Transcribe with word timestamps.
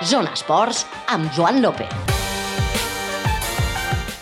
Zona 0.00 0.32
Esports 0.32 0.86
amb 1.12 1.28
Joan 1.36 1.58
López. 1.60 1.90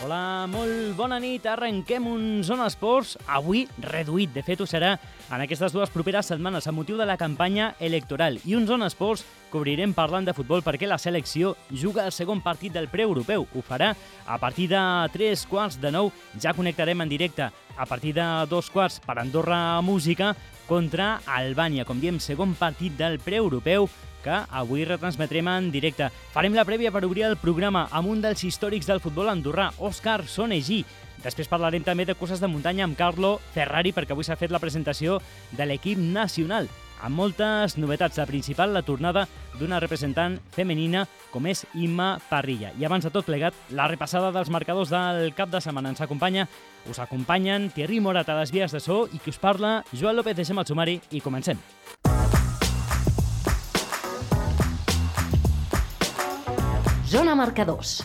Hola, 0.03 0.49
molt 0.51 0.97
bona 0.99 1.21
nit. 1.23 1.45
Arrenquem 1.47 2.09
un 2.11 2.25
Zona 2.43 2.67
Esports, 2.67 3.13
avui 3.31 3.63
reduït. 3.85 4.33
De 4.35 4.43
fet, 4.43 4.59
ho 4.59 4.67
serà 4.67 4.97
en 5.31 5.45
aquestes 5.45 5.71
dues 5.71 5.93
properes 5.95 6.27
setmanes 6.33 6.67
a 6.67 6.75
motiu 6.75 6.99
de 6.99 7.07
la 7.07 7.15
campanya 7.17 7.77
electoral. 7.79 8.41
I 8.43 8.57
un 8.59 8.67
Zona 8.67 8.89
Esports 8.91 9.23
cobrirem 9.53 9.95
parlant 9.95 10.27
de 10.27 10.35
futbol 10.35 10.67
perquè 10.67 10.91
la 10.91 10.99
selecció 10.99 11.55
juga 11.71 12.09
el 12.09 12.13
segon 12.17 12.43
partit 12.43 12.75
del 12.75 12.91
pre-europeu. 12.91 13.47
Ho 13.47 13.63
farà 13.63 13.93
a 14.27 14.41
partir 14.43 14.67
de 14.75 14.83
3 15.15 15.47
quarts 15.47 15.79
de 15.79 15.95
9. 15.95 16.11
Ja 16.43 16.59
connectarem 16.59 17.07
en 17.07 17.15
directe 17.15 17.53
a 17.79 17.87
partir 17.87 18.17
de 18.19 18.27
dos 18.51 18.67
quarts 18.75 18.99
per 18.99 19.21
Andorra 19.23 19.81
Música 19.81 20.35
contra 20.67 21.21
Albània. 21.25 21.87
Com 21.87 22.03
diem, 22.03 22.19
segon 22.19 22.59
partit 22.59 22.99
del 22.99 23.23
pre-europeu 23.23 23.87
que 24.25 24.41
avui 24.51 24.85
retransmetrem 24.85 25.49
en 25.53 25.71
directe. 25.75 26.11
Farem 26.35 26.57
la 26.57 26.67
prèvia 26.69 26.93
per 26.95 27.05
obrir 27.07 27.27
el 27.29 27.39
programa 27.41 27.87
amb 27.91 28.11
un 28.13 28.25
dels 28.25 28.45
històrics 28.45 28.89
del 28.89 29.03
futbol 29.05 29.31
andorrà, 29.31 29.71
Òscar 29.79 30.23
Sonegí. 30.27 30.85
Després 31.23 31.51
parlarem 31.51 31.83
també 31.83 32.07
de 32.07 32.15
coses 32.15 32.39
de 32.41 32.51
muntanya 32.51 32.85
amb 32.87 32.99
Carlo 32.99 33.39
Ferrari, 33.55 33.93
perquè 33.93 34.15
avui 34.15 34.27
s'ha 34.27 34.39
fet 34.39 34.55
la 34.55 34.63
presentació 34.63 35.19
de 35.51 35.67
l'equip 35.67 35.99
nacional 35.99 36.69
amb 37.03 37.17
moltes 37.17 37.77
novetats. 37.79 38.19
La 38.19 38.27
principal, 38.27 38.75
la 38.75 38.83
tornada 38.83 39.27
d'una 39.59 39.81
representant 39.83 40.39
femenina 40.55 41.07
com 41.33 41.47
és 41.51 41.65
Imma 41.75 42.17
Parrilla. 42.31 42.73
I 42.79 42.87
abans 42.87 43.07
de 43.07 43.13
tot 43.15 43.27
plegat, 43.27 43.57
la 43.71 43.89
repassada 43.91 44.33
dels 44.35 44.51
marcadors 44.51 44.93
del 44.95 45.35
cap 45.35 45.51
de 45.51 45.63
setmana 45.63 45.93
ens 45.95 46.03
acompanya, 46.05 46.49
us 46.89 47.03
acompanyen 47.03 47.71
Thierry 47.75 48.01
Morat 48.01 48.29
a 48.31 48.39
les 48.41 48.55
vies 48.55 48.73
de 48.73 48.81
so 48.81 49.07
i 49.13 49.19
qui 49.19 49.35
us 49.35 49.43
parla, 49.43 49.83
Joan 49.93 50.17
López, 50.17 50.39
deixem 50.39 50.59
el 50.59 50.67
sumari 50.67 51.01
i 51.11 51.21
comencem. 51.21 51.59
Marcadors. 57.39 58.01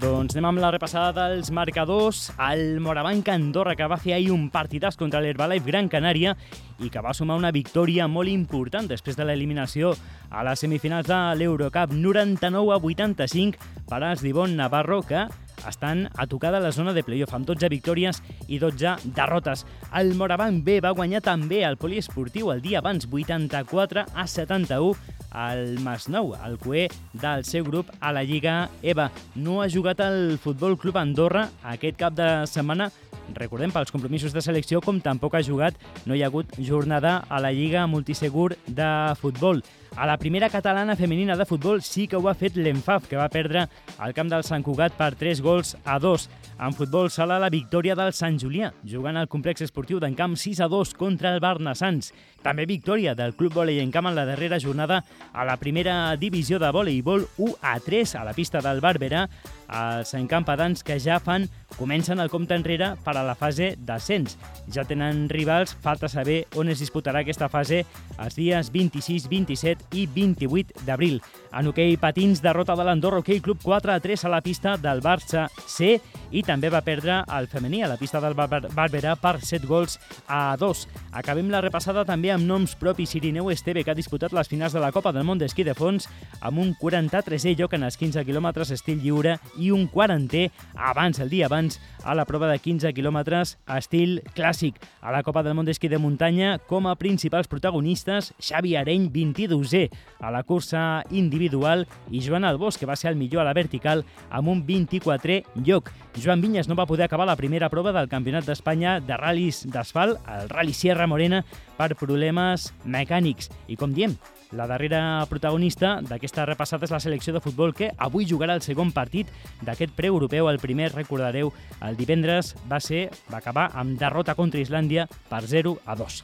Doncs 0.00 0.34
anem 0.34 0.48
amb 0.48 0.62
la 0.62 0.70
repassada 0.72 1.28
dels 1.28 1.52
marcadors. 1.54 2.30
El 2.40 2.80
Morabanc 2.82 3.28
Andorra, 3.30 3.76
que 3.78 3.86
va 3.86 3.98
fer 4.00 4.16
ahir 4.16 4.32
un 4.34 4.48
partidàs 4.50 4.96
contra 4.98 5.20
l'Herbalife 5.22 5.68
Gran 5.68 5.90
Canària 5.92 6.32
i 6.80 6.90
que 6.90 7.02
va 7.04 7.12
sumar 7.14 7.36
una 7.38 7.52
victòria 7.54 8.08
molt 8.08 8.32
important 8.32 8.88
després 8.90 9.18
de 9.18 9.28
l'eliminació 9.28 9.92
a 10.30 10.42
les 10.48 10.64
semifinals 10.64 11.06
de 11.06 11.20
l'Eurocup 11.38 11.92
99 11.94 12.74
a 12.74 12.80
85 12.80 13.70
per 13.86 14.02
als 14.02 14.24
d'Ivon 14.24 14.56
Navarro, 14.58 15.02
que 15.06 15.28
estan 15.68 16.08
a 16.16 16.26
tocar 16.26 16.52
de 16.52 16.60
la 16.60 16.72
zona 16.72 16.92
de 16.92 17.02
playoff 17.04 17.34
amb 17.34 17.48
12 17.48 17.68
victòries 17.72 18.22
i 18.48 18.58
12 18.58 19.12
derrotes. 19.16 19.66
El 19.94 20.14
Morabanc 20.14 20.64
B 20.64 20.80
va 20.80 20.94
guanyar 20.96 21.22
també 21.24 21.64
el 21.66 21.78
poliesportiu 21.80 22.52
el 22.52 22.62
dia 22.62 22.80
abans 22.80 23.08
84 23.10 24.06
a 24.14 24.26
71 24.26 24.96
al 25.30 25.78
Masnou, 25.84 26.34
el 26.44 26.58
cué 26.58 26.88
del 27.12 27.44
seu 27.44 27.64
grup 27.64 27.90
a 28.00 28.12
la 28.12 28.24
Lliga 28.24 28.68
EVA. 28.82 29.10
No 29.36 29.60
ha 29.62 29.70
jugat 29.70 30.00
el 30.02 30.38
Futbol 30.42 30.76
Club 30.78 30.98
Andorra 30.98 31.48
aquest 31.62 32.00
cap 32.00 32.16
de 32.18 32.30
setmana 32.50 32.90
recordem, 33.34 33.70
pels 33.70 33.92
compromisos 33.92 34.32
de 34.34 34.42
selecció, 34.42 34.80
com 34.82 35.00
tampoc 35.00 35.36
ha 35.36 35.44
jugat, 35.46 35.76
no 36.06 36.16
hi 36.16 36.22
ha 36.22 36.30
hagut 36.30 36.56
jornada 36.58 37.20
a 37.28 37.40
la 37.40 37.52
Lliga 37.52 37.86
Multisegur 37.86 38.56
de 38.66 38.88
Futbol. 39.20 39.62
A 39.96 40.06
la 40.06 40.16
primera 40.18 40.48
catalana 40.48 40.94
femenina 40.96 41.36
de 41.36 41.44
futbol 41.46 41.82
sí 41.82 42.06
que 42.06 42.16
ho 42.16 42.28
ha 42.30 42.34
fet 42.38 42.54
l'Enfaf, 42.56 43.08
que 43.10 43.18
va 43.18 43.28
perdre 43.28 43.66
al 43.98 44.14
camp 44.14 44.30
del 44.30 44.44
Sant 44.46 44.62
Cugat 44.62 44.94
per 44.94 45.16
3 45.18 45.42
gols 45.42 45.49
a 45.84 45.98
2. 46.00 46.28
En 46.60 46.74
futbol 46.76 47.08
sala 47.08 47.38
la 47.40 47.48
victòria 47.48 47.94
del 47.96 48.10
Sant 48.12 48.34
Julià, 48.36 48.68
jugant 48.84 49.16
al 49.16 49.30
complex 49.32 49.64
esportiu 49.64 49.96
d'en 49.96 50.12
Camp 50.12 50.34
6 50.36 50.58
a 50.60 50.66
2 50.68 50.90
contra 50.98 51.30
el 51.32 51.40
Barnassans. 51.40 52.10
També 52.44 52.66
victòria 52.68 53.14
del 53.16 53.32
Club 53.36 53.54
Volei 53.56 53.80
en 53.80 53.88
Camp 53.92 54.10
en 54.10 54.16
la 54.16 54.26
darrera 54.28 54.58
jornada 54.60 54.98
a 55.32 55.46
la 55.48 55.56
primera 55.56 56.16
divisió 56.20 56.58
de 56.60 56.68
voleibol 56.72 57.24
1 57.38 57.54
a 57.64 57.78
3 57.80 58.14
a 58.20 58.26
la 58.28 58.36
pista 58.36 58.60
del 58.60 58.82
Barberà 58.84 59.24
els 59.70 60.12
encampadans 60.18 60.82
que 60.84 60.98
ja 61.00 61.20
fan 61.22 61.46
comencen 61.78 62.20
el 62.20 62.28
compte 62.28 62.56
enrere 62.58 62.94
per 63.04 63.14
a 63.16 63.24
la 63.24 63.36
fase 63.38 63.74
d'ascens. 63.78 64.36
Ja 64.72 64.84
tenen 64.84 65.28
rivals, 65.30 65.76
falta 65.80 66.08
saber 66.12 66.42
on 66.60 66.68
es 66.68 66.80
disputarà 66.82 67.22
aquesta 67.22 67.48
fase 67.48 67.84
els 68.18 68.36
dies 68.36 68.72
26, 68.74 69.30
27 69.30 69.96
i 69.96 70.06
28 70.10 70.84
d'abril. 70.84 71.20
En 71.56 71.70
hoquei 71.70 71.96
patins, 72.00 72.42
derrota 72.42 72.76
de 72.76 72.84
l'Andorra 72.84 73.22
Hockey 73.22 73.40
Club 73.40 73.62
4 73.62 73.94
a 73.94 74.00
3 74.00 74.26
a 74.26 74.32
la 74.32 74.42
pista 74.44 74.76
del 74.76 75.00
Barça 75.00 75.48
C 75.66 75.96
i 76.30 76.42
també 76.50 76.66
va 76.66 76.80
perdre 76.82 77.20
el 77.36 77.46
femení 77.46 77.84
a 77.84 77.88
la 77.92 77.96
pista 77.96 78.18
del 78.18 78.34
Barberà 78.34 79.12
per 79.20 79.36
7 79.38 79.68
gols 79.70 80.00
a 80.26 80.56
2. 80.58 80.80
Acabem 81.20 81.50
la 81.52 81.60
repassada 81.62 82.02
també 82.08 82.32
amb 82.34 82.48
noms 82.48 82.74
propis 82.80 83.14
Irineu 83.14 83.52
Esteve, 83.52 83.84
que 83.86 83.92
ha 83.92 83.98
disputat 83.98 84.34
les 84.34 84.50
finals 84.50 84.74
de 84.74 84.82
la 84.82 84.90
Copa 84.90 85.12
del 85.14 85.22
Món 85.28 85.38
d'Esquí 85.38 85.62
de 85.62 85.76
Fons 85.78 86.08
amb 86.40 86.58
un 86.58 86.72
43è 86.80 87.54
lloc 87.54 87.76
en 87.78 87.86
els 87.86 87.98
15 88.00 88.24
quilòmetres 88.26 88.72
estil 88.74 88.98
lliure 88.98 89.36
i 89.62 89.70
un 89.70 89.86
40è 89.92 90.48
abans, 90.74 91.20
el 91.22 91.30
dia 91.30 91.46
abans, 91.46 91.78
a 92.02 92.16
la 92.18 92.26
prova 92.26 92.50
de 92.50 92.58
15 92.58 92.90
quilòmetres 92.96 93.56
estil 93.76 94.18
clàssic. 94.34 94.80
A 95.00 95.14
la 95.14 95.22
Copa 95.22 95.44
del 95.46 95.54
Món 95.54 95.68
d'Esquí 95.68 95.86
de 95.92 96.02
Muntanya, 96.02 96.56
com 96.66 96.90
a 96.90 96.96
principals 96.98 97.46
protagonistes, 97.46 98.32
Xavi 98.42 98.74
Areny, 98.80 99.06
22è 99.12 99.86
a 100.18 100.34
la 100.34 100.42
cursa 100.42 101.04
individual 101.10 101.86
i 102.10 102.24
Joan 102.24 102.48
Albós, 102.48 102.80
que 102.80 102.90
va 102.90 102.98
ser 102.98 103.12
el 103.12 103.20
millor 103.20 103.44
a 103.44 103.48
la 103.52 103.54
vertical 103.54 104.02
amb 104.30 104.50
un 104.50 104.64
24è 104.66 105.44
lloc. 105.62 105.92
Joan 106.18 106.40
Vinyes 106.42 106.66
no 106.68 106.74
va 106.74 106.86
poder 106.86 107.04
acabar 107.04 107.26
la 107.26 107.36
primera 107.36 107.68
prova 107.70 107.92
del 107.94 108.08
Campionat 108.10 108.44
d'Espanya 108.48 108.98
de 109.00 109.14
ral·lis 109.14 109.62
d'asfalt, 109.70 110.18
el 110.26 110.48
Rally 110.50 110.74
Sierra 110.74 111.06
Morena, 111.06 111.44
per 111.78 111.94
problemes 111.94 112.72
mecànics. 112.84 113.50
I 113.70 113.78
com 113.78 113.94
diem, 113.94 114.16
la 114.50 114.66
darrera 114.66 115.24
protagonista 115.30 116.00
d'aquesta 116.02 116.44
repassada 116.48 116.88
és 116.88 116.92
la 116.92 117.00
selecció 117.00 117.32
de 117.32 117.42
futbol 117.44 117.72
que 117.76 117.92
avui 117.96 118.26
jugarà 118.26 118.58
el 118.58 118.64
segon 118.66 118.90
partit 118.92 119.30
d'aquest 119.62 119.94
pre-europeu. 119.94 120.50
El 120.50 120.58
primer, 120.58 120.90
recordareu, 120.96 121.52
el 121.86 121.96
divendres 121.96 122.56
va 122.70 122.82
ser 122.82 123.08
va 123.30 123.38
acabar 123.38 123.70
amb 123.78 123.98
derrota 124.00 124.34
contra 124.34 124.60
Islàndia 124.60 125.06
per 125.30 125.44
0 125.46 125.78
a 125.86 125.96
2. 125.96 126.22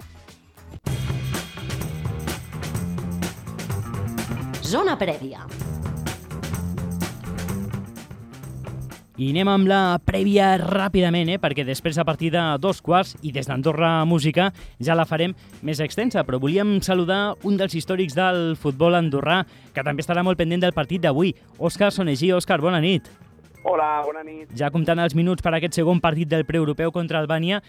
Zona 4.66 4.98
prèvia. 4.98 5.46
I 9.16 9.30
anem 9.32 9.48
amb 9.48 9.64
la 9.64 9.96
prèvia 10.04 10.50
ràpidament, 10.60 11.30
eh? 11.32 11.38
perquè 11.40 11.64
després 11.64 11.96
a 11.96 12.04
partir 12.04 12.28
de 12.34 12.40
dos 12.60 12.82
quarts 12.84 13.14
i 13.24 13.30
des 13.32 13.46
d'Andorra 13.48 14.04
Música 14.04 14.50
ja 14.76 14.92
la 14.92 15.06
farem 15.08 15.32
més 15.64 15.80
extensa, 15.80 16.20
però 16.20 16.36
volíem 16.36 16.74
saludar 16.84 17.32
un 17.48 17.56
dels 17.56 17.72
històrics 17.80 18.12
del 18.12 18.58
futbol 18.60 18.92
andorrà 18.98 19.38
que 19.72 19.84
també 19.86 20.04
estarà 20.04 20.20
molt 20.20 20.36
pendent 20.36 20.66
del 20.66 20.76
partit 20.76 21.00
d'avui, 21.00 21.32
Òscar 21.56 21.88
Sonegí. 21.96 22.28
Òscar, 22.36 22.60
bona 22.60 22.82
nit. 22.84 23.08
Hola, 23.64 23.88
bona 24.04 24.20
nit. 24.20 24.52
Ja 24.52 24.68
comptant 24.68 25.00
els 25.00 25.16
minuts 25.16 25.40
per 25.40 25.54
a 25.54 25.62
aquest 25.62 25.80
segon 25.80 26.04
partit 26.04 26.28
del 26.28 26.44
preeuropeu 26.44 26.92
contra 26.92 27.24
Albània, 27.24 27.62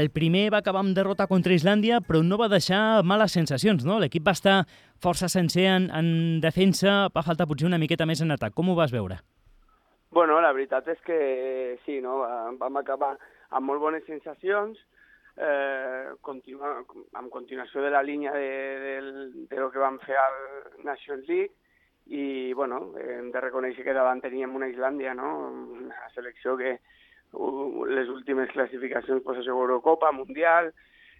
el 0.00 0.08
primer 0.08 0.46
va 0.56 0.64
acabar 0.64 0.80
amb 0.86 0.96
derrota 0.96 1.28
contra 1.28 1.52
Islàndia, 1.52 2.00
però 2.00 2.24
no 2.24 2.40
va 2.40 2.48
deixar 2.48 3.04
males 3.04 3.36
sensacions, 3.36 3.84
no? 3.84 4.00
L'equip 4.00 4.24
va 4.24 4.32
estar 4.32 4.62
força 5.04 5.28
sencer 5.28 5.68
en, 5.68 5.92
en 5.92 6.40
defensa, 6.40 7.10
va 7.12 7.28
faltar 7.28 7.44
potser 7.44 7.68
una 7.68 7.78
miqueta 7.78 8.08
més 8.08 8.24
en 8.24 8.32
atac. 8.32 8.56
Com 8.56 8.72
ho 8.72 8.80
vas 8.80 8.96
veure? 8.96 9.20
Bueno, 10.14 10.36
la 10.38 10.52
veritat 10.54 10.86
és 10.92 11.00
que 11.02 11.16
sí, 11.82 11.96
no? 11.98 12.20
vam 12.60 12.76
acabar 12.78 13.16
amb 13.50 13.66
molt 13.66 13.80
bones 13.82 14.04
sensacions, 14.06 14.78
eh, 15.34 16.12
continua, 16.22 16.68
amb 17.18 17.32
continuació 17.34 17.82
de 17.82 17.90
la 17.90 18.02
línia 18.06 18.30
de, 18.30 18.52
de, 18.84 18.92
de 19.50 19.58
lo 19.58 19.72
que 19.74 19.82
vam 19.82 19.96
fer 20.04 20.14
al 20.22 20.36
Nations 20.86 21.26
League, 21.26 21.50
i 22.14 22.52
bueno, 22.54 22.92
hem 23.00 23.32
de 23.34 23.42
reconèixer 23.42 23.82
que 23.82 23.96
davant 23.96 24.22
teníem 24.22 24.54
una 24.54 24.68
Islàndia, 24.70 25.16
no? 25.18 25.32
una 25.80 25.98
selecció 26.14 26.54
que 26.60 26.76
les 27.90 28.12
últimes 28.12 28.52
classificacions 28.54 29.24
pues, 29.26 29.40
això, 29.40 29.56
Eurocopa, 29.56 30.12
Mundial, 30.14 30.70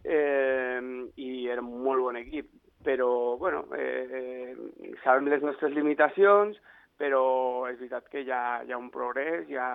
eh, 0.05 0.79
i 1.19 1.49
era 1.51 1.67
un 1.67 1.83
molt 1.83 2.07
bon 2.07 2.21
equip. 2.23 2.53
Però, 2.87 3.11
bueno, 3.43 3.65
eh, 3.75 4.55
sabem 5.03 5.33
les 5.33 5.43
nostres 5.43 5.75
limitacions, 5.75 6.63
però 7.01 7.25
és 7.71 7.79
veritat 7.79 8.09
que 8.11 8.23
hi 8.23 8.31
ha, 8.31 8.63
hi 8.65 8.73
ha 8.73 8.81
un 8.81 8.91
progrés, 8.95 9.49
hi 9.51 9.59
ha, 9.59 9.69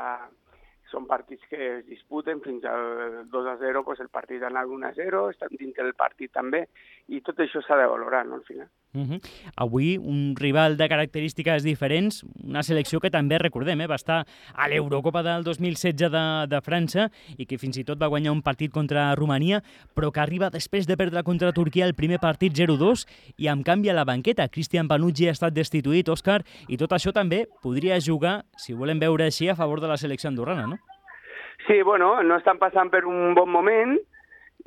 són 0.89 1.05
partits 1.09 1.45
que 1.49 1.59
es 1.65 1.83
disputen 1.85 2.41
fins 2.41 2.65
al 2.65 3.27
2 3.29 3.49
a 3.51 3.57
0, 3.61 3.83
pues 3.85 3.99
el 4.01 4.09
partit 4.09 4.43
ha 4.43 4.49
anat 4.49 4.71
1 4.73 4.87
a 4.87 4.93
0, 4.97 5.25
estan 5.33 5.53
dintre 5.59 5.85
del 5.85 5.97
partit 5.97 6.33
també, 6.33 6.65
i 7.07 7.21
tot 7.25 7.39
això 7.39 7.61
s'ha 7.65 7.77
de 7.77 7.89
valorar, 7.91 8.25
no, 8.25 8.39
al 8.39 8.47
final. 8.47 8.69
Uh 8.91 9.01
-huh. 9.01 9.21
Avui 9.55 9.97
un 9.97 10.35
rival 10.35 10.75
de 10.75 10.89
característiques 10.89 11.61
diferents, 11.63 12.23
una 12.43 12.63
selecció 12.63 12.99
que 12.99 13.11
també 13.11 13.37
recordem, 13.37 13.81
eh, 13.81 13.87
va 13.87 13.95
estar 13.95 14.25
a 14.55 14.67
l'Eurocopa 14.67 15.21
del 15.21 15.43
2016 15.43 16.09
de, 16.09 16.47
de 16.47 16.61
França 16.61 17.11
i 17.37 17.45
que 17.45 17.59
fins 17.59 17.77
i 17.77 17.83
tot 17.83 18.01
va 18.01 18.07
guanyar 18.07 18.31
un 18.31 18.41
partit 18.41 18.71
contra 18.71 19.13
Romania, 19.15 19.61
però 19.93 20.11
que 20.11 20.19
arriba 20.19 20.49
després 20.49 20.87
de 20.87 20.97
perdre 20.97 21.21
contra 21.23 21.53
Turquia 21.53 21.85
el 21.85 21.93
primer 21.93 22.19
partit 22.19 22.51
0-2 22.53 23.05
i 23.37 23.47
amb 23.47 23.63
canvi 23.63 23.89
a 23.89 23.93
la 23.93 24.05
banqueta. 24.05 24.47
Cristian 24.47 24.87
Panucci 24.87 25.27
ha 25.27 25.31
estat 25.31 25.53
destituït, 25.53 26.09
Òscar, 26.09 26.43
i 26.67 26.75
tot 26.75 26.91
això 26.91 27.11
també 27.13 27.47
podria 27.61 27.99
jugar, 27.99 28.45
si 28.57 28.73
volem 28.73 28.99
veure 28.99 29.25
així, 29.25 29.49
a 29.49 29.55
favor 29.55 29.81
de 29.81 29.87
la 29.87 29.97
selecció 29.97 30.29
andorrana, 30.29 30.65
no? 30.65 30.77
Sí, 31.67 31.83
bueno, 31.83 32.23
no 32.23 32.37
estan 32.37 32.57
passant 32.57 32.89
per 32.89 33.05
un 33.05 33.35
bon 33.35 33.49
moment, 33.51 33.99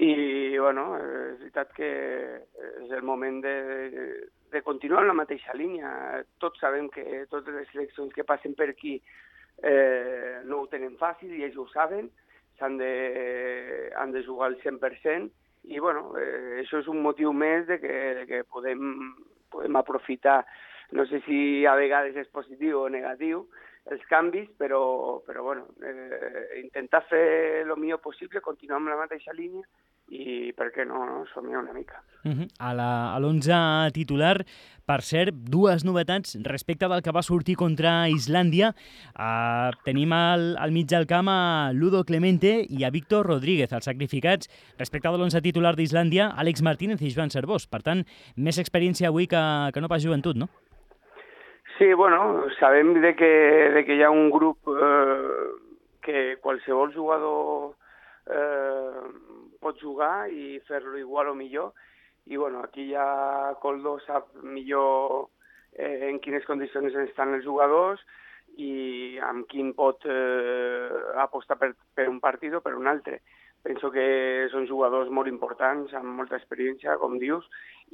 i 0.00 0.58
bueno, 0.58 0.86
és 0.96 1.38
veritat 1.40 1.72
que 1.76 1.88
és 2.82 2.92
el 2.96 3.02
moment 3.04 3.42
de, 3.44 3.56
de 4.52 4.62
continuar 4.64 5.02
en 5.02 5.12
la 5.12 5.18
mateixa 5.18 5.56
línia. 5.56 6.22
Tots 6.40 6.62
sabem 6.64 6.88
que 6.92 7.26
totes 7.30 7.54
les 7.54 7.68
seleccions 7.72 8.14
que 8.16 8.24
passen 8.24 8.56
per 8.56 8.70
aquí 8.72 8.96
eh, 9.62 10.40
no 10.48 10.62
ho 10.62 10.70
tenen 10.72 10.96
fàcil 11.00 11.34
i 11.36 11.44
ells 11.44 11.58
ho 11.60 11.68
saben, 11.74 12.08
s'han 12.58 12.78
de, 12.80 12.92
han 13.98 14.12
de 14.16 14.24
jugar 14.24 14.48
al 14.50 14.58
100% 14.62 15.30
i 15.72 15.78
bueno, 15.78 16.12
eh, 16.18 16.62
això 16.62 16.80
és 16.82 16.88
un 16.90 17.02
motiu 17.04 17.32
més 17.32 17.66
de 17.68 17.78
que, 17.82 17.96
de 18.18 18.26
que 18.26 18.42
podem, 18.50 19.12
podem 19.52 19.78
aprofitar, 19.78 20.40
no 20.92 21.06
sé 21.06 21.22
si 21.26 21.66
a 21.66 21.74
vegades 21.74 22.16
és 22.20 22.30
positiu 22.32 22.84
o 22.84 22.88
negatiu, 22.92 23.46
els 23.90 24.02
canvis, 24.06 24.50
però, 24.58 25.22
però 25.26 25.42
bueno, 25.42 25.66
eh, 25.82 26.60
intentar 26.62 27.02
fer 27.08 27.64
el 27.64 27.72
millor 27.76 27.98
possible, 28.04 28.44
continuar 28.44 28.78
amb 28.78 28.92
la 28.92 29.00
mateixa 29.00 29.34
línia 29.34 29.64
i, 30.12 30.52
per 30.54 30.68
què 30.74 30.84
no, 30.86 31.02
no 31.08 31.22
somiar 31.32 31.62
una 31.62 31.72
mica. 31.72 32.02
Uh 32.22 32.30
-huh. 32.30 32.48
A 32.58 33.18
l'11 33.18 33.90
titular, 33.92 34.44
per 34.86 35.00
cert, 35.02 35.34
dues 35.34 35.84
novetats 35.84 36.36
respecte 36.42 36.88
del 36.88 37.02
que 37.02 37.10
va 37.10 37.22
sortir 37.22 37.56
contra 37.56 38.08
Islàndia. 38.08 38.74
Uh, 39.16 39.72
tenim 39.84 40.12
al, 40.12 40.56
al 40.58 40.70
mig 40.70 40.86
del 40.86 41.06
camp 41.06 41.28
a 41.28 41.72
Ludo 41.72 42.04
Clemente 42.04 42.64
i 42.68 42.84
a 42.84 42.90
Víctor 42.90 43.26
Rodríguez, 43.26 43.72
els 43.72 43.84
sacrificats. 43.84 44.48
Respecte 44.78 45.08
de 45.08 45.18
l'11 45.18 45.42
titular 45.42 45.74
d'Islàndia, 45.74 46.32
Àlex 46.36 46.62
Martínez 46.62 47.00
i 47.02 47.10
Joan 47.10 47.30
Cervós. 47.30 47.66
Per 47.66 47.82
tant, 47.82 48.04
més 48.36 48.58
experiència 48.58 49.08
avui 49.08 49.26
que, 49.26 49.70
que 49.72 49.80
no 49.80 49.88
pas 49.88 50.02
joventut, 50.02 50.36
no? 50.36 50.48
Sí, 51.82 51.93
bueno, 51.94 52.46
sabem 52.61 52.94
de 53.00 53.17
que, 53.17 53.26
de 53.75 53.84
que 53.84 53.96
hi 53.96 54.02
ha 54.06 54.11
un 54.14 54.29
grup 54.31 54.69
eh, 54.70 55.49
que 56.00 56.37
qualsevol 56.38 56.93
jugador 56.94 57.73
eh, 58.31 59.00
pot 59.58 59.81
jugar 59.82 60.29
i 60.31 60.61
fer-lo 60.69 60.94
igual 61.00 61.32
o 61.32 61.34
millor. 61.34 61.73
I 62.31 62.38
bueno, 62.38 62.61
aquí 62.62 62.87
ja 62.93 63.56
Coldo 63.58 63.96
sap 64.06 64.31
millor 64.46 65.32
eh, 65.75 66.06
en 66.06 66.23
quines 66.23 66.46
condicions 66.46 66.94
estan 67.02 67.34
els 67.34 67.43
jugadors 67.50 68.06
i 68.62 69.19
amb 69.32 69.50
quin 69.50 69.75
pot 69.75 70.06
eh, 70.06 70.87
apostar 71.26 71.58
per, 71.58 71.73
per 71.99 72.06
un 72.06 72.23
partit 72.23 72.55
o 72.55 72.62
per 72.62 72.76
un 72.79 72.87
altre. 72.87 73.25
Penso 73.62 73.92
que 73.94 74.48
són 74.50 74.66
jugadors 74.66 75.10
molt 75.14 75.30
importants, 75.30 75.92
amb 75.94 76.16
molta 76.18 76.34
experiència, 76.34 76.96
com 76.98 77.14
dius, 77.20 77.44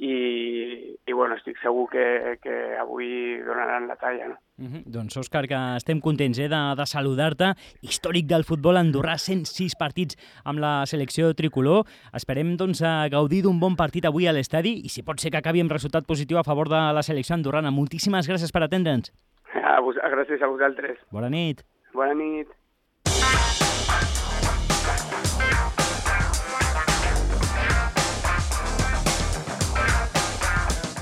i, 0.01 0.95
i 1.05 1.13
bueno, 1.13 1.35
estic 1.35 1.59
segur 1.61 1.85
que, 1.91 2.37
que 2.41 2.55
avui 2.79 3.37
donaran 3.45 3.85
la 3.89 3.97
talla. 3.99 4.31
No? 4.31 4.37
Uh 4.57 4.65
-huh. 4.65 4.83
Doncs, 4.85 5.17
Òscar, 5.17 5.45
que 5.47 5.59
estem 5.77 6.01
contents 6.01 6.39
eh, 6.39 6.47
de, 6.49 6.61
de 6.75 6.85
saludar-te. 6.85 7.53
Històric 7.81 8.25
del 8.25 8.43
futbol 8.43 8.77
andorrà, 8.77 9.17
106 9.17 9.75
partits 9.77 10.15
amb 10.43 10.59
la 10.59 10.85
selecció 10.85 11.33
tricolor. 11.33 11.85
Esperem 12.13 12.57
doncs, 12.57 12.81
a 12.81 13.07
gaudir 13.09 13.43
d'un 13.43 13.59
bon 13.59 13.75
partit 13.75 14.05
avui 14.05 14.27
a 14.27 14.33
l'estadi 14.33 14.81
i 14.83 14.89
si 14.89 15.03
pot 15.03 15.19
ser 15.19 15.31
que 15.31 15.37
acabi 15.37 15.61
amb 15.61 15.71
resultat 15.71 16.05
positiu 16.07 16.37
a 16.39 16.43
favor 16.43 16.67
de 16.67 16.93
la 16.93 17.03
selecció 17.03 17.35
andorrana. 17.35 17.69
Moltíssimes 17.69 18.27
gràcies 18.27 18.51
per 18.51 18.63
atendre'ns. 18.63 19.11
A 19.63 19.79
vos, 19.81 19.95
gràcies 19.95 20.41
a 20.41 20.47
vosaltres. 20.47 20.97
Bona 21.11 21.29
nit. 21.29 21.63
Bona 21.93 22.13
nit. 22.13 22.47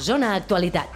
Zona 0.07 0.35
Actualitat. 0.37 0.87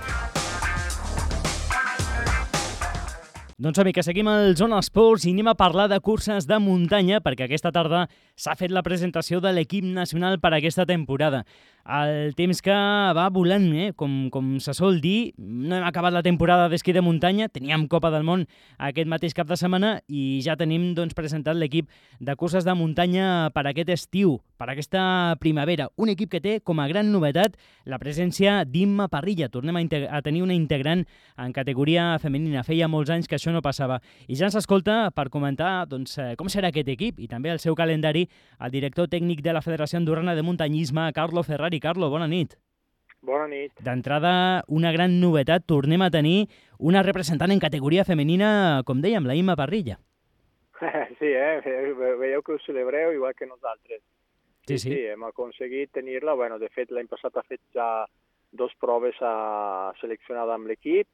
Doncs 3.61 3.81
que 3.93 4.03
seguim 4.07 4.29
al 4.31 4.55
Zona 4.55 4.77
Esports 4.79 5.25
i 5.27 5.33
anem 5.35 5.49
a 5.51 5.55
parlar 5.59 5.89
de 5.91 5.97
curses 5.99 6.47
de 6.47 6.59
muntanya 6.63 7.19
perquè 7.19 7.43
aquesta 7.45 7.73
tarda 7.75 8.05
s'ha 8.39 8.55
fet 8.55 8.71
la 8.71 8.85
presentació 8.85 9.41
de 9.43 9.51
l'equip 9.51 9.83
nacional 9.83 10.39
per 10.39 10.53
aquesta 10.55 10.85
temporada. 10.87 11.43
El 11.81 12.35
temps 12.37 12.61
que 12.61 12.75
va 13.17 13.29
volant, 13.33 13.65
eh? 13.73 13.89
com, 13.97 14.29
com 14.29 14.53
se 14.61 14.73
sol 14.77 14.99
dir, 15.01 15.33
no 15.37 15.75
hem 15.75 15.85
acabat 15.87 16.13
la 16.13 16.21
temporada 16.21 16.67
d'esquí 16.69 16.93
de 16.93 17.01
muntanya, 17.01 17.49
teníem 17.49 17.87
Copa 17.89 18.11
del 18.13 18.25
Món 18.27 18.45
aquest 18.77 19.09
mateix 19.09 19.33
cap 19.33 19.49
de 19.49 19.57
setmana 19.57 19.95
i 20.07 20.41
ja 20.45 20.55
tenim 20.59 20.91
doncs, 20.97 21.15
presentat 21.17 21.57
l'equip 21.57 21.89
de 22.19 22.35
curses 22.37 22.67
de 22.67 22.75
muntanya 22.77 23.49
per 23.55 23.65
aquest 23.65 23.89
estiu, 23.89 24.37
per 24.61 24.69
aquesta 24.69 25.35
primavera. 25.41 25.89
Un 25.97 26.11
equip 26.13 26.29
que 26.29 26.41
té 26.43 26.59
com 26.61 26.79
a 26.79 26.87
gran 26.91 27.09
novetat 27.09 27.57
la 27.89 27.97
presència 27.97 28.59
d'Imma 28.69 29.07
Parrilla. 29.09 29.49
Tornem 29.49 29.79
a, 29.79 29.83
a 30.17 30.21
tenir 30.21 30.43
una 30.45 30.53
integrant 30.53 31.01
en 31.41 31.55
categoria 31.55 32.19
femenina. 32.21 32.61
Feia 32.67 32.89
molts 32.91 33.09
anys 33.09 33.29
que 33.29 33.39
això 33.39 33.53
no 33.55 33.63
passava. 33.65 33.97
I 34.27 34.37
ja 34.37 34.51
ens 34.51 34.59
escolta 34.59 35.09
per 35.15 35.31
comentar 35.33 35.87
doncs, 35.89 36.17
eh, 36.21 36.35
com 36.37 36.49
serà 36.51 36.69
aquest 36.69 36.93
equip 36.93 37.19
i 37.19 37.29
també 37.31 37.49
el 37.49 37.61
seu 37.63 37.73
calendari 37.73 38.27
el 38.61 38.73
director 38.73 39.09
tècnic 39.09 39.41
de 39.41 39.55
la 39.55 39.63
Federació 39.65 39.97
Andorrana 39.97 40.35
de 40.37 40.45
Muntanyisme, 40.45 41.09
Carlo 41.17 41.41
Ferrari. 41.43 41.70
Carlo, 41.79 42.09
bona 42.09 42.27
nit. 42.27 42.57
Bona 43.21 43.45
nit. 43.47 43.71
D'entrada, 43.85 44.63
una 44.67 44.91
gran 44.91 45.19
novetat. 45.21 45.67
Tornem 45.69 46.01
a 46.01 46.09
tenir 46.09 46.49
una 46.79 47.03
representant 47.05 47.53
en 47.53 47.61
categoria 47.61 48.03
femenina, 48.03 48.81
com 48.85 49.01
dèiem, 49.01 49.27
la 49.29 49.37
Imma 49.37 49.55
Parrilla. 49.55 49.99
Sí, 51.19 51.29
eh? 51.29 51.61
veieu 52.17 52.41
que 52.41 52.55
ho 52.55 52.59
celebreu 52.65 53.11
igual 53.13 53.35
que 53.37 53.45
nosaltres. 53.45 54.01
Sí, 54.65 54.79
sí. 54.79 54.89
sí 54.89 55.03
hem 55.05 55.23
aconseguit 55.23 55.91
tenir-la. 55.93 56.33
Bueno, 56.33 56.57
de 56.57 56.69
fet, 56.73 56.89
l'any 56.89 57.05
passat 57.07 57.37
ha 57.37 57.45
fet 57.45 57.61
ja 57.77 58.07
dos 58.51 58.73
proves 58.81 59.15
a 59.21 59.93
seleccionada 60.01 60.57
amb 60.57 60.67
l'equip 60.67 61.07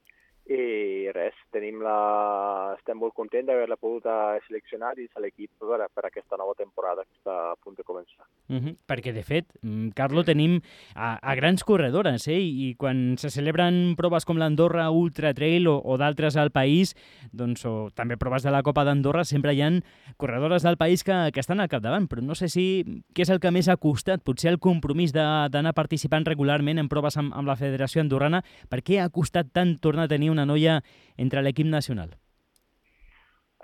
i 0.48 1.10
res, 1.12 1.36
tenim 1.52 1.82
la... 1.84 2.74
estem 2.78 3.00
molt 3.00 3.14
contents 3.18 3.48
d'haver-la 3.50 3.76
pogut 3.80 4.06
seleccionar 4.48 4.94
dins 4.96 5.12
l'equip 5.20 5.52
per, 5.60 5.82
per 5.92 6.06
aquesta 6.08 6.40
nova 6.40 6.54
temporada 6.56 7.04
que 7.04 7.16
està 7.18 7.36
a 7.52 7.56
punt 7.64 7.76
de 7.76 7.84
començar. 7.84 8.24
Uh 8.48 8.62
-huh. 8.62 8.76
Perquè, 8.88 9.12
de 9.14 9.24
fet, 9.24 9.46
mm, 9.62 9.90
Carlo, 9.96 10.24
tenim 10.24 10.62
a, 10.96 11.20
a 11.22 11.36
grans 11.36 11.64
corredores, 11.64 12.28
eh? 12.28 12.40
I, 12.40 12.70
i 12.70 12.76
quan 12.76 13.18
se 13.18 13.30
celebren 13.30 13.96
proves 13.98 14.26
com 14.26 14.38
l'Andorra 14.38 14.90
Ultra 14.90 15.34
Trail 15.34 15.68
o, 15.68 15.82
o 15.84 15.98
d'altres 15.98 16.38
al 16.38 16.52
país, 16.52 16.96
doncs, 17.32 17.66
o 17.66 17.90
també 17.94 18.16
proves 18.18 18.44
de 18.44 18.52
la 18.52 18.64
Copa 18.64 18.86
d'Andorra, 18.86 19.26
sempre 19.26 19.54
hi 19.54 19.62
han 19.62 19.84
corredores 20.16 20.64
del 20.64 20.78
país 20.78 21.04
que, 21.04 21.32
que 21.34 21.40
estan 21.40 21.60
al 21.60 21.68
capdavant, 21.68 22.08
però 22.08 22.22
no 22.22 22.36
sé 22.36 22.48
si 22.48 23.04
què 23.14 23.24
és 23.24 23.30
el 23.30 23.40
que 23.40 23.52
més 23.52 23.68
ha 23.68 23.78
costat, 23.78 24.24
potser 24.24 24.52
el 24.52 24.60
compromís 24.60 25.12
d'anar 25.12 25.74
participant 25.74 26.26
regularment 26.26 26.80
en 26.80 26.88
proves 26.88 27.18
amb, 27.18 27.34
amb 27.34 27.48
la 27.48 27.56
Federació 27.56 28.02
Andorrana, 28.02 28.44
per 28.70 28.82
què 28.82 29.02
ha 29.02 29.10
costat 29.10 29.52
tant 29.52 29.78
tornar 29.80 30.06
a 30.06 30.08
tenir 30.08 30.30
una 30.30 30.37
noia 30.46 30.82
entre 31.18 31.42
l'equip 31.42 31.68
nacional? 31.68 32.14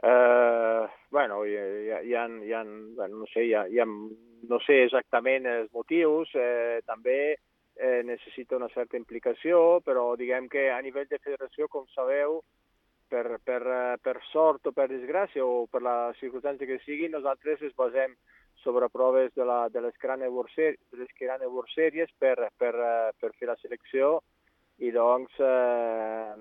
Uh, 0.04 0.90
bueno, 1.12 1.44
hi, 1.46 1.54
hi, 1.54 2.10
hi, 2.10 2.14
ha, 2.16 2.26
hi 2.28 2.54
ha, 2.54 2.64
bueno, 2.64 3.20
no 3.22 3.28
sé, 3.32 3.46
hi 3.46 3.54
ha, 3.54 3.68
hi 3.70 3.80
ha, 3.80 3.86
no 3.86 4.60
sé 4.66 4.84
exactament 4.84 5.46
els 5.48 5.70
motius, 5.72 6.34
eh, 6.36 6.82
també 6.90 7.36
eh, 7.78 8.02
necessita 8.04 8.58
una 8.58 8.70
certa 8.74 8.98
implicació, 8.98 9.80
però 9.86 10.16
diguem 10.20 10.50
que 10.50 10.70
a 10.72 10.82
nivell 10.82 11.08
de 11.10 11.22
federació, 11.24 11.70
com 11.70 11.86
sabeu, 11.94 12.42
per, 13.14 13.38
per, 13.46 13.62
per 14.02 14.18
sort 14.32 14.68
o 14.68 14.74
per 14.74 14.90
desgràcia 14.90 15.46
o 15.46 15.68
per 15.70 15.84
la 15.86 15.98
circumstància 16.20 16.68
que 16.68 16.80
sigui, 16.86 17.10
nosaltres 17.14 17.62
es 17.62 17.76
basem 17.78 18.16
sobre 18.64 18.90
proves 18.90 19.34
de, 19.36 19.46
la, 19.46 19.68
de 19.70 19.82
les 19.84 19.96
Crane 20.02 20.28
World 20.28 20.50
per, 22.18 22.36
per, 22.58 22.74
per 23.20 23.32
fer 23.38 23.48
la 23.50 23.60
selecció 23.62 24.22
i 24.84 24.92
doncs 24.92 25.38
eh, 25.40 26.34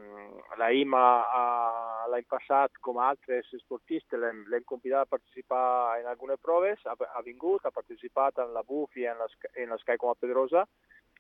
la 0.59 0.71
IMA 0.75 1.05
eh, 1.23 2.09
l'any 2.11 2.27
passat, 2.31 2.75
com 2.83 2.99
altres 2.99 3.47
esportistes, 3.55 4.19
l'hem 4.19 4.65
convidat 4.67 5.07
a 5.07 5.13
participar 5.15 6.01
en 6.01 6.09
algunes 6.11 6.41
proves, 6.43 6.83
ha, 6.87 6.97
ha 6.97 7.23
vingut, 7.23 7.63
ha 7.65 7.75
participat 7.75 8.43
en 8.43 8.51
la 8.57 8.65
BUF 8.67 8.99
i 8.99 9.07
en 9.13 9.23
l'Sky 9.23 9.97
com 10.01 10.11
a 10.11 10.19
Pedrosa 10.19 10.67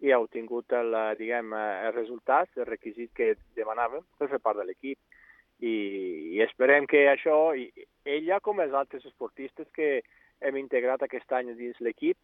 i 0.03 0.11
ha 0.11 0.19
obtingut 0.19 0.75
el, 0.75 0.97
diguem, 1.19 1.55
el 1.55 1.93
resultat, 1.95 2.51
el 2.59 2.67
requisit 2.67 3.13
que 3.15 3.35
demanàvem 3.55 4.03
per 4.19 4.31
fer 4.33 4.43
part 4.43 4.59
de 4.59 4.67
l'equip. 4.67 4.99
I, 5.63 5.75
I 6.35 6.43
esperem 6.43 6.89
que 6.91 7.05
això, 7.07 7.53
i, 7.55 7.69
ella 8.03 8.41
com 8.43 8.59
els 8.65 8.75
altres 8.75 9.07
esportistes 9.07 9.71
que 9.77 10.01
hem 10.43 10.59
integrat 10.59 11.05
aquest 11.07 11.31
any 11.39 11.53
dins 11.55 11.79
l'equip, 11.79 12.19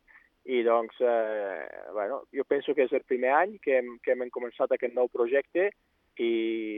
i 0.48 0.62
doncs, 0.64 0.96
eh, 1.00 1.68
bueno, 1.92 2.22
jo 2.32 2.44
penso 2.48 2.74
que 2.74 2.86
és 2.88 2.92
el 2.96 3.04
primer 3.04 3.34
any 3.36 3.58
que 3.60 3.78
hem, 3.78 3.98
que 4.00 4.14
hem 4.14 4.30
començat 4.32 4.72
aquest 4.72 4.94
nou 4.96 5.10
projecte 5.12 5.68
i 6.18 6.30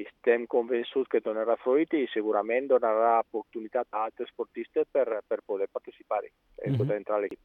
estem 0.02 0.44
convençuts 0.50 1.08
que 1.12 1.22
donarà 1.24 1.54
fruit 1.62 1.94
i 1.96 2.08
segurament 2.12 2.66
donarà 2.68 3.20
oportunitat 3.22 3.86
a 3.92 4.04
altres 4.08 4.28
esportistes 4.28 4.90
per, 4.92 5.06
per 5.22 5.40
poder 5.46 5.70
participar-hi, 5.72 6.28
uh 6.28 6.66
-huh. 6.66 6.78
poder 6.82 6.96
entrar 6.96 7.16
a 7.18 7.22
l'equip. 7.22 7.40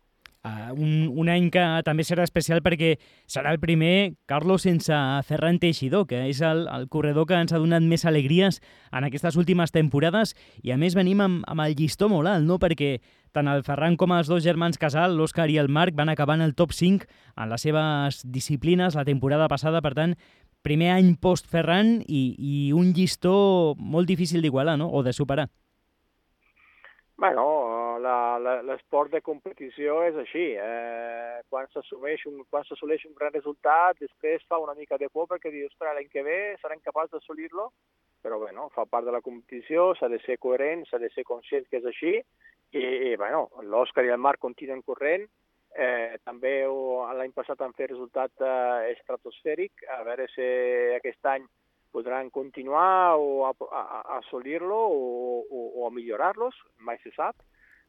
Uh, 0.46 0.70
un, 0.78 0.90
un 1.10 1.30
any 1.34 1.48
que 1.50 1.62
també 1.82 2.04
serà 2.06 2.22
especial 2.28 2.60
perquè 2.62 2.92
serà 3.26 3.50
el 3.50 3.58
primer, 3.58 4.14
Carlos, 4.30 4.68
sense 4.68 4.94
Ferran 5.26 5.58
Teixidor, 5.58 6.04
que 6.06 6.20
és 6.30 6.44
el, 6.46 6.68
el 6.70 6.86
corredor 6.94 7.26
que 7.26 7.40
ens 7.40 7.56
ha 7.56 7.62
donat 7.64 7.82
més 7.82 8.06
alegries 8.06 8.62
en 8.94 9.08
aquestes 9.08 9.40
últimes 9.42 9.74
temporades 9.74 10.36
i 10.62 10.70
a 10.70 10.78
més 10.78 10.94
venim 10.94 11.24
amb, 11.26 11.42
amb 11.50 11.66
el 11.66 11.74
llistó 11.74 12.12
molt 12.14 12.30
alt, 12.30 12.46
no? 12.46 12.60
perquè 12.62 13.00
tant 13.34 13.50
el 13.50 13.66
Ferran 13.66 13.98
com 13.98 14.14
els 14.14 14.30
dos 14.30 14.46
germans 14.46 14.78
Casal, 14.78 15.18
l'Òscar 15.18 15.50
i 15.50 15.58
el 15.58 15.72
Marc, 15.74 15.98
van 15.98 16.14
acabar 16.14 16.38
en 16.38 16.46
el 16.46 16.54
top 16.54 16.78
5 16.78 17.10
en 17.42 17.50
les 17.50 17.66
seves 17.66 18.22
disciplines 18.30 18.94
la 18.94 19.08
temporada 19.10 19.50
passada, 19.50 19.82
per 19.82 19.96
tant, 19.98 20.14
primer 20.62 20.94
any 20.94 21.16
post-Ferran 21.18 22.04
i, 22.06 22.24
i 22.38 22.56
un 22.78 22.94
llistó 22.94 23.74
molt 23.82 24.06
difícil 24.06 24.46
d'igualar, 24.46 24.78
no?, 24.78 24.94
o 24.94 25.02
de 25.02 25.14
superar. 25.14 25.50
Bueno, 27.18 27.65
l'esport 28.66 29.12
de 29.12 29.22
competició 29.26 30.02
és 30.06 30.18
així. 30.22 30.46
Eh, 30.62 31.42
quan 31.50 31.68
s'assoleix 31.74 32.26
un, 32.30 32.42
quan 32.50 32.66
un 32.66 33.16
gran 33.18 33.34
resultat, 33.34 34.00
després 34.00 34.46
fa 34.50 34.60
una 34.60 34.76
mica 34.76 34.98
de 34.98 35.10
por 35.10 35.28
perquè 35.28 35.52
dius, 35.52 35.72
ostres, 35.74 35.96
l'any 35.96 36.10
que 36.10 36.24
ve 36.24 36.40
serem 36.62 36.80
capaços 36.80 37.20
d'assolir-lo, 37.20 37.72
però 38.22 38.40
bueno, 38.40 38.70
fa 38.74 38.86
part 38.86 39.06
de 39.06 39.12
la 39.14 39.22
competició, 39.22 39.94
s'ha 39.96 40.10
de 40.10 40.20
ser 40.26 40.38
coherent, 40.38 40.86
s'ha 40.90 40.98
de 40.98 41.10
ser 41.14 41.24
conscient 41.24 41.68
que 41.70 41.78
és 41.78 41.86
així, 41.86 42.14
i, 42.74 42.86
i 43.12 43.16
bueno, 43.22 43.50
l'Òscar 43.62 44.06
i 44.06 44.14
el 44.14 44.22
Marc 44.22 44.42
continuen 44.42 44.82
corrent, 44.82 45.28
eh, 45.76 46.18
també 46.24 46.56
l'any 46.66 47.36
passat 47.36 47.62
han 47.62 47.76
fet 47.78 47.92
resultat 47.92 48.32
eh, 48.42 48.96
estratosfèric, 48.96 49.86
a 49.94 50.02
veure 50.08 50.28
si 50.34 50.48
aquest 50.96 51.32
any 51.36 51.46
podran 51.96 52.30
continuar 52.30 53.16
o 53.16 53.46
a, 53.48 53.54
a, 53.72 53.82
a 54.02 54.18
assolir-lo 54.18 54.76
o, 54.76 55.44
o, 55.48 55.62
o 55.80 55.88
a 55.88 55.92
millorar-los, 55.96 56.58
mai 56.84 56.98
se 57.04 57.14
sap, 57.16 57.38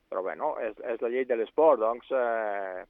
però 0.08 0.22
bueno, 0.22 0.54
és, 0.62 0.76
és 0.94 1.02
la 1.02 1.10
llei 1.12 1.26
de 1.26 1.36
l'esport, 1.38 1.80
doncs 1.80 2.10
eh, 2.14 2.84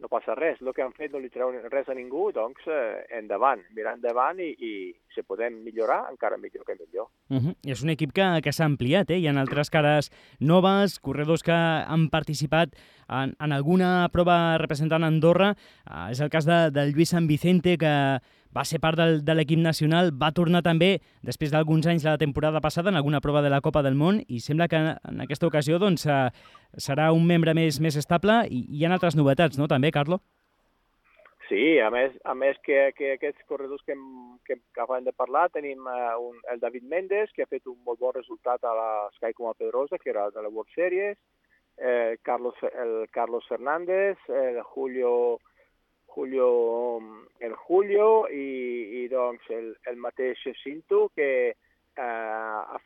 no 0.00 0.08
passa 0.08 0.34
res. 0.34 0.60
El 0.62 0.72
que 0.74 0.82
han 0.82 0.94
fet 0.96 1.12
no 1.12 1.20
li 1.20 1.30
treu 1.32 1.52
res 1.72 1.88
a 1.88 1.96
ningú, 1.96 2.30
doncs 2.34 2.66
eh, 2.72 3.04
endavant, 3.18 3.62
mirar 3.76 3.94
endavant 3.98 4.40
i, 4.42 4.50
i 4.56 4.72
si 5.14 5.24
podem 5.26 5.60
millorar, 5.64 6.00
encara 6.10 6.38
millor 6.40 6.64
que 6.66 6.76
millor. 6.78 7.10
Uh 7.28 7.38
-huh. 7.38 7.54
És 7.64 7.82
un 7.82 7.90
equip 7.90 8.12
que, 8.12 8.40
que 8.42 8.52
s'ha 8.52 8.64
ampliat, 8.64 9.10
eh? 9.10 9.18
Hi 9.18 9.28
ha 9.28 9.40
altres 9.40 9.70
cares 9.70 10.10
noves, 10.40 10.98
corredors 10.98 11.42
que 11.42 11.52
han 11.52 12.08
participat 12.10 12.74
en, 13.08 13.34
en 13.38 13.52
alguna 13.52 14.08
prova 14.12 14.58
representant 14.58 15.04
Andorra. 15.04 15.54
Uh, 15.86 16.10
és 16.10 16.20
el 16.20 16.30
cas 16.30 16.44
de, 16.44 16.70
del 16.70 16.92
Lluís 16.92 17.10
Sant 17.10 17.26
Vicente, 17.26 17.76
que 17.76 18.20
va 18.56 18.64
ser 18.64 18.80
part 18.82 18.98
del, 18.98 19.20
de 19.24 19.34
l'equip 19.34 19.60
nacional, 19.62 20.10
va 20.10 20.32
tornar 20.34 20.62
també 20.66 20.98
després 21.26 21.52
d'alguns 21.52 21.86
anys 21.86 22.06
la 22.08 22.18
temporada 22.18 22.60
passada 22.60 22.90
en 22.90 22.98
alguna 22.98 23.20
prova 23.20 23.42
de 23.42 23.50
la 23.50 23.60
Copa 23.60 23.82
del 23.82 23.94
Món 23.94 24.20
i 24.28 24.40
sembla 24.40 24.68
que 24.68 24.80
en 24.80 25.24
aquesta 25.24 25.46
ocasió 25.46 25.78
doncs, 25.78 26.06
eh, 26.06 26.28
serà 26.76 27.10
un 27.12 27.26
membre 27.26 27.54
més, 27.54 27.80
més 27.80 27.96
estable 27.96 28.42
i 28.50 28.64
hi 28.68 28.84
ha 28.84 28.92
altres 28.92 29.16
novetats, 29.16 29.58
no, 29.58 29.68
també, 29.68 29.90
Carlo? 29.94 30.20
Sí, 31.50 31.80
a 31.82 31.90
més, 31.90 32.12
a 32.22 32.34
més 32.38 32.58
que, 32.62 32.92
que 32.94 33.16
aquests 33.16 33.42
corredors 33.50 33.82
que, 33.82 33.96
hem, 33.96 34.04
que, 34.46 34.54
que 34.60 34.78
acabem 34.78 35.02
de 35.02 35.12
parlar, 35.12 35.48
tenim 35.50 35.82
uh, 35.82 36.14
un, 36.22 36.36
el 36.52 36.60
David 36.62 36.86
Méndez, 36.86 37.32
que 37.34 37.42
ha 37.42 37.50
fet 37.50 37.66
un 37.66 37.74
molt 37.86 37.98
bon 37.98 38.14
resultat 38.14 38.62
a 38.62 38.74
la 38.78 38.90
Sky 39.16 39.34
Coma 39.34 39.56
Pedrosa, 39.58 39.98
que 39.98 40.12
era 40.14 40.28
de 40.30 40.44
la 40.44 40.48
World 40.48 40.70
Series, 40.76 41.18
eh, 41.80 42.18
Carlos, 42.22 42.54
el 42.70 43.08
Carlos 43.10 43.48
Fernández, 43.48 44.18
el 44.28 44.62
Julio 44.62 45.40
Julio, 46.14 46.98
el 47.38 47.54
Julio 47.54 48.26
i, 48.28 49.02
i 49.02 49.08
doncs 49.08 49.46
el, 49.54 49.72
el 49.86 49.98
mateix 50.02 50.42
Cinto 50.62 51.08
que 51.14 51.30
eh, 51.54 52.78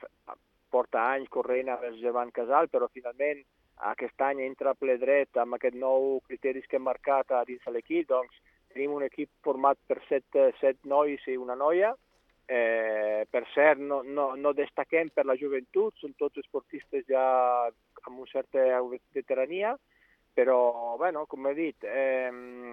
porta 0.70 1.04
anys 1.14 1.30
corrent 1.32 1.70
el 1.74 2.00
Germán 2.00 2.32
Casal, 2.34 2.68
però 2.68 2.90
finalment 2.92 3.42
aquest 3.90 4.20
any 4.22 4.42
entra 4.44 4.74
ple 4.78 4.96
dret 5.00 5.40
amb 5.40 5.56
aquest 5.56 5.76
nou 5.78 6.18
criteris 6.28 6.66
que 6.68 6.78
hem 6.78 6.86
marcat 6.86 7.32
a 7.32 7.44
dins 7.48 7.64
l'equip, 7.74 8.08
doncs 8.10 8.42
tenim 8.74 8.94
un 8.98 9.06
equip 9.06 9.30
format 9.46 9.78
per 9.88 10.00
set, 10.08 10.26
set 10.60 10.78
nois 10.84 11.22
i 11.30 11.38
una 11.38 11.56
noia. 11.58 11.94
Eh, 12.44 13.24
per 13.32 13.46
cert, 13.54 13.80
no, 13.80 14.02
no, 14.04 14.34
no 14.36 14.52
destaquem 14.52 15.08
per 15.14 15.24
la 15.24 15.36
joventut, 15.40 15.94
són 15.96 16.12
tots 16.20 16.42
esportistes 16.42 17.06
ja 17.08 17.24
amb 18.04 18.18
una 18.18 18.30
certa 18.30 18.82
veterania, 19.16 19.72
però, 20.34 20.96
bueno, 20.98 21.24
com 21.30 21.46
he 21.46 21.54
dit, 21.54 21.84
eh, 21.86 22.30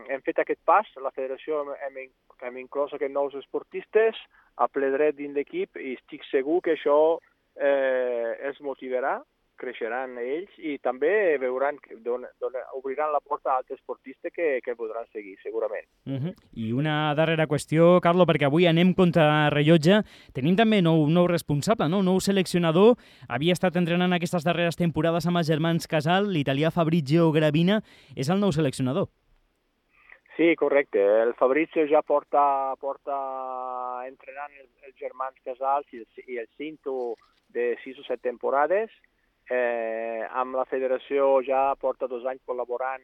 hem 0.09 0.23
fet 0.25 0.41
aquest 0.41 0.61
pas, 0.65 0.87
la 1.01 1.13
federació 1.15 1.61
hem, 1.77 1.99
hem 2.41 2.61
inclòs 2.63 2.93
aquests 2.97 3.13
nous 3.13 3.35
esportistes 3.37 4.17
a 4.57 4.67
ple 4.67 4.91
dret 4.95 5.17
dins 5.17 5.37
l'equip 5.37 5.77
i 5.77 5.95
estic 5.99 6.25
segur 6.29 6.59
que 6.65 6.75
això 6.75 6.97
eh, 7.55 8.37
els 8.49 8.59
motivarà 8.65 9.19
creixeran 9.61 10.17
ells 10.21 10.57
i 10.57 10.77
també 10.83 11.37
veuran 11.41 11.77
que 11.83 11.97
don, 12.03 12.25
don, 12.41 12.57
obriran 12.77 13.11
la 13.13 13.21
porta 13.21 13.53
a 13.53 13.59
altres 13.61 13.79
esportistes 13.79 14.33
que, 14.33 14.47
que 14.65 14.75
podran 14.75 15.05
seguir, 15.13 15.37
segurament. 15.43 15.87
Uh 16.05 16.17
-huh. 16.19 16.33
I 16.53 16.71
una 16.73 17.13
darrera 17.15 17.47
qüestió, 17.47 17.99
Carlo, 18.01 18.25
perquè 18.25 18.45
avui 18.45 18.67
anem 18.67 18.93
contra 18.93 19.49
rellotge. 19.49 20.01
Tenim 20.33 20.55
també 20.55 20.81
nou, 20.81 21.07
nou 21.07 21.27
responsable, 21.27 21.89
no? 21.89 22.01
nou 22.01 22.19
seleccionador. 22.19 22.95
Havia 23.29 23.53
estat 23.53 23.75
entrenant 23.75 24.13
aquestes 24.13 24.43
darreres 24.43 24.75
temporades 24.75 25.27
amb 25.27 25.37
els 25.37 25.47
germans 25.47 25.87
Casal, 25.87 26.31
l'italià 26.31 26.71
Fabrizio 26.71 27.31
Gravina. 27.31 27.81
És 28.15 28.29
el 28.29 28.39
nou 28.39 28.51
seleccionador. 28.51 29.07
Sí, 30.37 30.55
correcte. 30.55 30.99
El 31.21 31.33
Fabrizio 31.35 31.85
ja 31.87 32.01
porta, 32.01 32.73
porta 32.79 33.15
entrenant 34.07 34.53
els, 34.59 34.71
els 34.87 34.95
germans 34.95 35.37
Casals 35.43 35.85
i 35.93 35.97
el, 35.97 36.07
i 36.27 36.37
el 36.37 36.47
Cinto 36.57 37.15
de 37.49 37.77
6 37.83 37.99
o 37.99 38.03
7 38.07 38.21
temporades 38.23 38.89
Eh, 39.51 40.23
amb 40.39 40.55
la 40.55 40.63
federació 40.63 41.41
ja 41.43 41.73
porta 41.79 42.07
dos 42.07 42.23
anys 42.29 42.43
col·laborant 42.47 43.03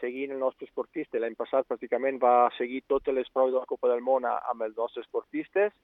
seguint 0.00 0.32
el 0.32 0.40
nostre 0.40 0.64
esportista. 0.64 1.20
L'any 1.20 1.36
passat 1.36 1.68
pràcticament 1.68 2.20
va 2.22 2.48
seguir 2.56 2.80
totes 2.88 3.14
les 3.14 3.28
proves 3.34 3.52
de 3.52 3.60
la 3.60 3.68
Copa 3.68 3.90
del 3.90 4.00
Món 4.00 4.24
amb 4.24 4.64
els 4.64 4.78
nostres 4.78 5.04
esportistes. 5.04 5.74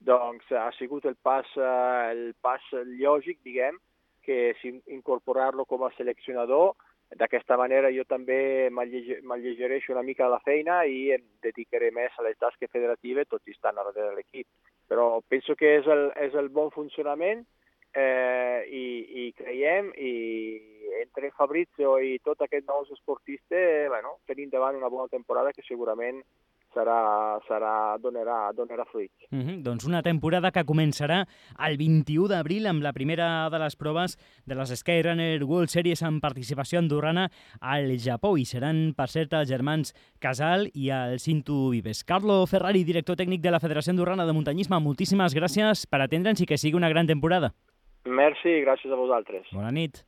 Doncs 0.00 0.48
ha 0.56 0.70
sigut 0.78 1.04
el 1.04 1.18
pas, 1.20 1.44
eh, 1.60 2.10
el 2.14 2.22
pas 2.40 2.64
lògic, 3.04 3.42
diguem, 3.44 3.76
que 4.24 4.54
incorporar-lo 4.96 5.68
com 5.68 5.84
a 5.84 5.92
seleccionador. 5.98 6.72
D'aquesta 7.20 7.56
manera 7.60 7.90
jo 7.92 8.04
també 8.08 8.70
m'allegereixo 8.70 9.92
una 9.92 10.06
mica 10.06 10.28
la 10.30 10.40
feina 10.46 10.84
i 10.86 11.10
em 11.12 11.24
dedicaré 11.42 11.90
més 11.90 12.16
a 12.16 12.22
les 12.22 12.38
tasques 12.38 12.70
federatives, 12.70 13.28
tot 13.28 13.42
i 13.44 13.52
estar 13.52 13.74
darrere 13.74 14.08
de 14.08 14.16
l'equip. 14.16 14.46
Però 14.88 15.20
penso 15.28 15.56
que 15.56 15.76
és 15.80 15.86
el, 15.86 16.12
és 16.16 16.34
el 16.34 16.48
bon 16.48 16.70
funcionament 16.70 17.44
eh, 17.94 18.66
i, 18.70 18.84
i 19.26 19.32
creiem 19.38 19.90
i 19.96 20.12
entre 21.00 21.32
Fabrizio 21.36 21.96
i 21.98 22.18
tot 22.24 22.42
aquest 22.44 22.68
nous 22.68 22.90
esportistes, 22.94 23.88
bueno, 23.88 24.18
tenim 24.28 24.50
davant 24.52 24.76
una 24.76 24.92
bona 24.92 25.08
temporada 25.12 25.52
que 25.56 25.64
segurament 25.66 26.22
serà, 26.74 27.38
serà, 27.48 27.72
donarà, 27.98 28.52
donarà 28.54 28.84
fruits. 28.84 29.26
Mm 29.30 29.40
-hmm. 29.40 29.62
Doncs 29.62 29.84
una 29.86 30.02
temporada 30.02 30.50
que 30.50 30.64
començarà 30.64 31.26
el 31.66 31.76
21 31.76 32.28
d'abril 32.28 32.66
amb 32.66 32.82
la 32.82 32.92
primera 32.92 33.50
de 33.50 33.58
les 33.58 33.76
proves 33.76 34.16
de 34.46 34.54
les 34.54 34.70
Skyrunner 34.70 35.42
World 35.42 35.68
Series 35.68 36.02
en 36.02 36.20
participació 36.20 36.78
andorrana 36.78 37.30
al 37.60 37.98
Japó 37.98 38.36
i 38.38 38.44
seran, 38.44 38.94
per 38.96 39.08
cert, 39.08 39.32
els 39.32 39.48
germans 39.48 39.94
Casal 40.20 40.70
i 40.74 40.90
el 40.90 41.18
Cinto 41.18 41.70
Vives. 41.70 42.04
Carlo 42.04 42.46
Ferrari, 42.46 42.84
director 42.84 43.16
tècnic 43.16 43.40
de 43.40 43.50
la 43.50 43.60
Federació 43.60 43.90
Andorrana 43.90 44.26
de 44.26 44.32
Muntanyisme, 44.32 44.78
moltíssimes 44.80 45.34
gràcies 45.34 45.86
per 45.86 46.00
atendre'ns 46.00 46.40
i 46.40 46.46
que 46.46 46.58
sigui 46.58 46.76
una 46.76 46.88
gran 46.88 47.06
temporada. 47.06 47.52
Merci, 48.06 48.60
gràcies 48.64 48.92
a 48.92 48.96
vosaltres. 48.96 49.50
Bona 49.52 49.70
nit. 49.74 50.04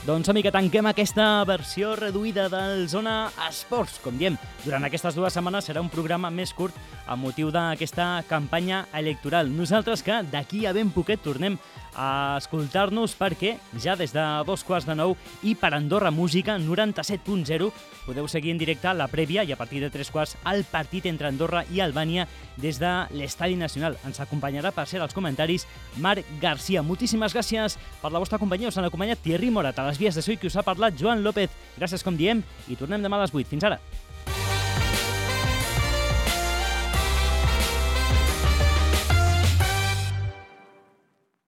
Doncs 0.00 0.30
que 0.32 0.48
tanquem 0.48 0.86
aquesta 0.88 1.44
versió 1.44 1.90
reduïda 1.92 2.46
del 2.48 2.86
Zona 2.88 3.28
Esports. 3.50 3.98
Com 4.00 4.16
diem, 4.16 4.38
durant 4.64 4.86
aquestes 4.88 5.12
dues 5.12 5.34
setmanes 5.36 5.68
serà 5.68 5.82
un 5.84 5.90
programa 5.92 6.30
més 6.32 6.54
curt 6.56 6.72
a 7.04 7.18
motiu 7.20 7.50
d'aquesta 7.52 8.24
campanya 8.26 8.86
electoral. 8.96 9.52
Nosaltres 9.52 10.00
que 10.02 10.22
d'aquí 10.32 10.64
a 10.64 10.72
ben 10.72 10.88
poquet 10.94 11.20
tornem 11.20 11.58
a 11.94 12.38
escoltar-nos 12.38 13.16
perquè 13.18 13.56
ja 13.82 13.96
des 13.98 14.12
de 14.14 14.22
dos 14.46 14.62
quarts 14.64 14.86
de 14.86 14.94
nou 14.96 15.16
i 15.42 15.54
per 15.58 15.72
Andorra 15.74 16.10
Música 16.10 16.56
97.0 16.58 17.70
podeu 18.06 18.28
seguir 18.28 18.54
en 18.54 18.60
directe 18.60 18.92
la 18.94 19.08
prèvia 19.10 19.44
i 19.44 19.52
a 19.52 19.58
partir 19.58 19.82
de 19.82 19.90
tres 19.90 20.10
quarts 20.10 20.36
el 20.48 20.64
partit 20.64 21.06
entre 21.10 21.28
Andorra 21.28 21.64
i 21.70 21.82
Albània 21.82 22.26
des 22.56 22.78
de 22.80 22.90
l'Estadi 23.16 23.56
Nacional. 23.56 23.98
Ens 24.06 24.20
acompanyarà 24.20 24.72
per 24.72 24.86
ser 24.88 25.00
als 25.00 25.14
comentaris 25.14 25.66
Marc 25.98 26.26
Garcia. 26.40 26.82
Moltíssimes 26.82 27.34
gràcies 27.36 27.76
per 28.00 28.12
la 28.12 28.22
vostra 28.22 28.38
companyia. 28.38 28.68
Us 28.68 28.78
han 28.78 28.88
acompanyat 28.88 29.22
Thierry 29.22 29.50
Morat 29.50 29.78
a 29.78 29.86
les 29.88 29.99
vies 30.00 30.16
de 30.16 30.24
so 30.24 30.32
i 30.32 30.38
que 30.40 30.48
us 30.48 30.56
ha 30.56 30.66
parlat 30.66 30.96
Joan 30.98 31.24
López. 31.26 31.52
Gràcies, 31.78 32.04
com 32.06 32.16
diem, 32.16 32.42
i 32.68 32.78
tornem 32.80 33.04
demà 33.04 33.20
a 33.20 33.26
les 33.26 33.36
8. 33.36 33.48
Fins 33.52 33.68
ara. 33.68 33.80